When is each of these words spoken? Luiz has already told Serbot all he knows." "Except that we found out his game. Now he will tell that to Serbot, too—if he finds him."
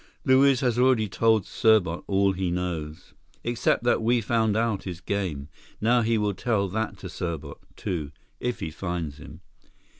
Luiz 0.25 0.61
has 0.61 0.79
already 0.79 1.07
told 1.07 1.43
Serbot 1.45 2.03
all 2.07 2.31
he 2.33 2.49
knows." 2.49 3.13
"Except 3.43 3.83
that 3.83 4.01
we 4.01 4.19
found 4.19 4.57
out 4.57 4.81
his 4.85 4.99
game. 4.99 5.47
Now 5.79 6.01
he 6.01 6.17
will 6.17 6.33
tell 6.33 6.67
that 6.69 6.97
to 6.97 7.07
Serbot, 7.07 7.59
too—if 7.75 8.61
he 8.61 8.71
finds 8.71 9.17
him." 9.19 9.41